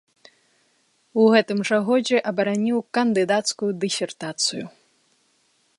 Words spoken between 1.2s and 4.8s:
У гэтым жа годзе абараніў кандыдацкую дысертацыю.